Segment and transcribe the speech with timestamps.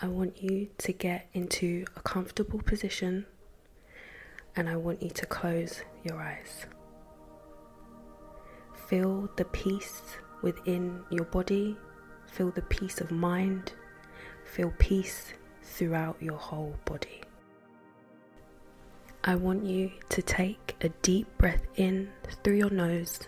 [0.00, 3.26] I want you to get into a comfortable position
[4.54, 6.66] and I want you to close your eyes.
[8.86, 10.02] Feel the peace
[10.40, 11.76] within your body,
[12.30, 13.72] feel the peace of mind,
[14.44, 15.32] feel peace
[15.64, 17.20] throughout your whole body.
[19.24, 22.08] I want you to take a deep breath in
[22.44, 23.18] through your nose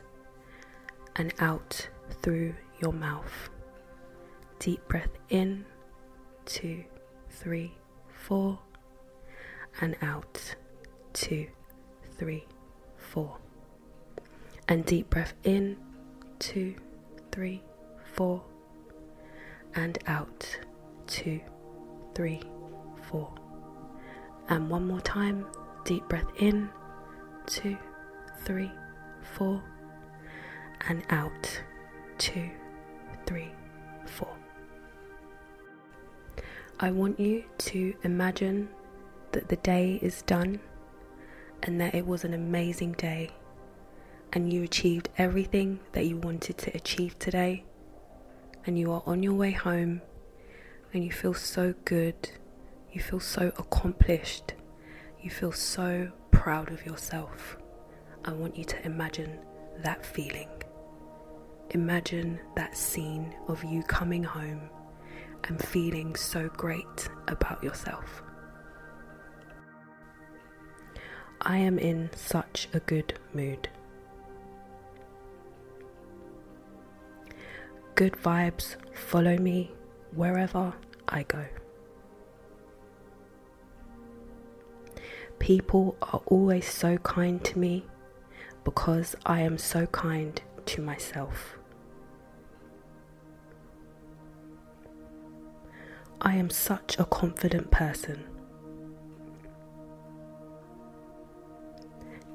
[1.17, 1.89] and out
[2.23, 3.51] through your mouth.
[4.61, 5.65] Deep breath in,
[6.51, 6.83] two,
[7.29, 7.73] three,
[8.13, 8.59] four,
[9.81, 10.57] and out,
[11.13, 11.47] two,
[12.19, 12.45] three,
[12.97, 13.37] four.
[14.67, 15.77] And deep breath in,
[16.41, 16.75] two,
[17.31, 17.63] three,
[18.15, 18.43] four,
[19.77, 20.59] and out,
[21.07, 21.41] two,
[22.17, 22.43] three,
[23.09, 23.33] four.
[24.49, 25.47] And one more time,
[25.85, 26.69] deep breath in,
[27.47, 27.77] two,
[28.45, 28.73] three,
[29.23, 29.63] four,
[30.89, 31.63] and out,
[32.19, 32.51] two,
[33.25, 33.53] three,
[34.07, 34.40] four.
[36.83, 38.71] I want you to imagine
[39.33, 40.61] that the day is done
[41.63, 43.33] and that it was an amazing day
[44.33, 47.65] and you achieved everything that you wanted to achieve today
[48.65, 50.01] and you are on your way home
[50.95, 52.31] and you feel so good,
[52.91, 54.55] you feel so accomplished,
[55.21, 57.59] you feel so proud of yourself.
[58.25, 59.39] I want you to imagine
[59.83, 60.49] that feeling.
[61.73, 64.71] Imagine that scene of you coming home
[65.45, 68.23] and feeling so great about yourself.
[71.41, 73.69] I am in such a good mood.
[77.95, 79.73] Good vibes follow me
[80.15, 80.75] wherever
[81.09, 81.47] I go.
[85.39, 87.85] People are always so kind to me
[88.65, 91.60] because I am so kind to myself.
[96.23, 98.25] I am such a confident person.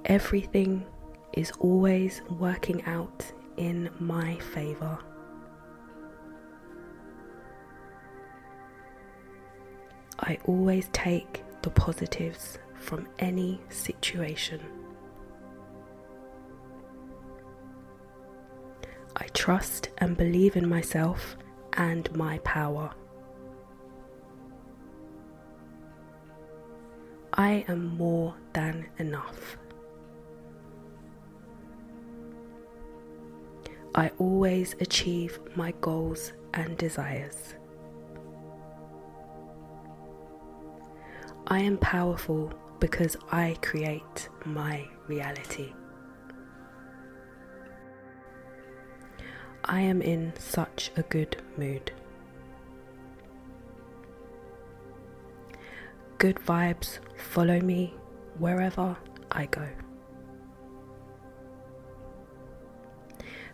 [0.05, 0.85] Everything
[1.33, 4.97] is always working out in my favour.
[10.19, 14.61] I always take the positives from any situation.
[19.15, 21.37] I trust and believe in myself
[21.73, 22.91] and my power.
[27.37, 29.57] I am more than enough.
[33.93, 37.55] I always achieve my goals and desires.
[41.47, 45.73] I am powerful because I create my reality.
[49.65, 51.91] I am in such a good mood.
[56.17, 57.93] Good vibes follow me
[58.39, 58.95] wherever
[59.31, 59.67] I go.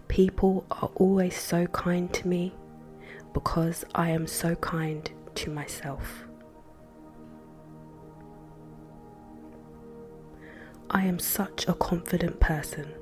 [0.07, 2.53] People are always so kind to me
[3.33, 6.25] because I am so kind to myself.
[10.89, 12.93] I am such a confident person.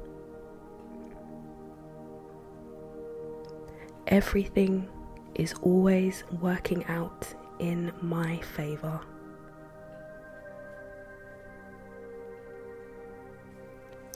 [4.08, 4.88] Everything
[5.36, 7.28] is always working out
[7.60, 9.02] in my favour.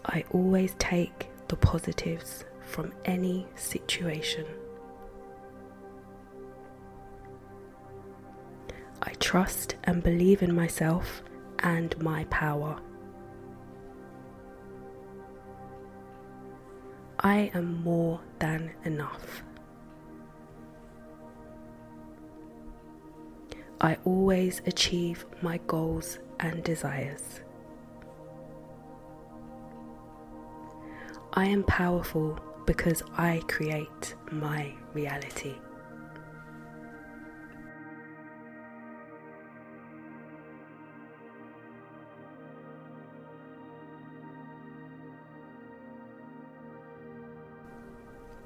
[0.06, 4.46] I always take the positives from any situation.
[9.02, 11.24] I trust and believe in myself
[11.60, 12.80] and my power.
[17.20, 19.44] I am more than enough.
[23.80, 27.42] I always achieve my goals and desires.
[31.36, 35.56] I am powerful because I create my reality.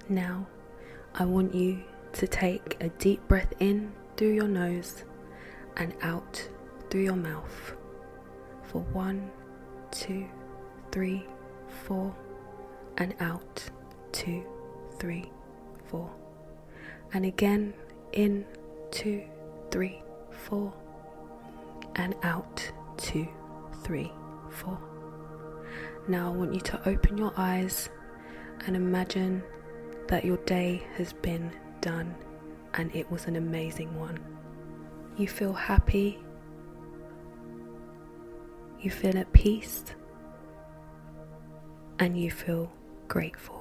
[0.08, 0.48] Now,
[1.14, 1.84] I want you
[2.14, 5.04] to take a deep breath in through your nose
[5.76, 6.48] and out
[6.90, 7.76] through your mouth
[8.64, 9.30] for one,
[9.92, 10.26] two,
[10.94, 11.26] three,
[11.84, 12.16] four,
[12.98, 13.64] and out.
[14.12, 14.44] Two,
[15.00, 15.32] three,
[15.86, 16.10] four,
[17.14, 17.74] and again
[18.14, 18.46] in.
[18.90, 19.22] Two,
[19.70, 20.02] three,
[20.32, 20.74] four,
[21.96, 22.72] and out.
[22.98, 23.28] Two,
[23.84, 24.12] three,
[24.50, 24.80] four.
[26.08, 27.90] Now I want you to open your eyes
[28.66, 29.44] and imagine
[30.08, 31.52] that your day has been
[31.82, 32.16] done
[32.76, 34.20] and it was an amazing one.
[35.18, 36.20] you feel happy,
[38.80, 39.84] you feel at peace,
[42.00, 42.72] and you feel
[43.08, 43.57] grateful.